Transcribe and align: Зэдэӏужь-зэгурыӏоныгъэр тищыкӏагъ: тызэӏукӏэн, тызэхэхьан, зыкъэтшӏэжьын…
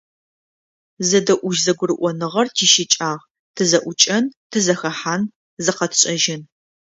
Зэдэӏужь-зэгурыӏоныгъэр 1.07 2.47
тищыкӏагъ: 2.55 3.23
тызэӏукӏэн, 3.55 4.25
тызэхэхьан, 4.51 5.21
зыкъэтшӏэжьын… 5.63 6.41